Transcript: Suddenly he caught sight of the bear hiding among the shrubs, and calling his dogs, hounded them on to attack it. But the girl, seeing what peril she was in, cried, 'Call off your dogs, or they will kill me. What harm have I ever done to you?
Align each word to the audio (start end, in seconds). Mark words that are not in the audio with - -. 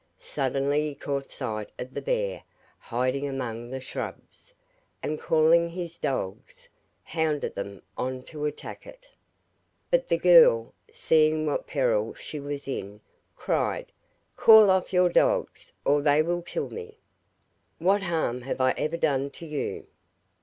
Suddenly 0.17 0.81
he 0.87 0.95
caught 0.95 1.29
sight 1.31 1.69
of 1.77 1.93
the 1.93 2.01
bear 2.01 2.41
hiding 2.79 3.27
among 3.27 3.69
the 3.69 3.79
shrubs, 3.79 4.51
and 5.03 5.19
calling 5.19 5.69
his 5.69 5.99
dogs, 5.99 6.67
hounded 7.03 7.53
them 7.53 7.83
on 7.99 8.23
to 8.23 8.45
attack 8.45 8.87
it. 8.87 9.07
But 9.91 10.07
the 10.09 10.17
girl, 10.17 10.73
seeing 10.91 11.45
what 11.45 11.67
peril 11.67 12.15
she 12.15 12.39
was 12.39 12.67
in, 12.67 12.99
cried, 13.35 13.91
'Call 14.35 14.71
off 14.71 14.91
your 14.91 15.09
dogs, 15.09 15.71
or 15.85 16.01
they 16.01 16.23
will 16.23 16.41
kill 16.41 16.71
me. 16.71 16.97
What 17.77 18.01
harm 18.01 18.41
have 18.41 18.59
I 18.59 18.71
ever 18.71 18.97
done 18.97 19.29
to 19.29 19.45
you? 19.45 19.85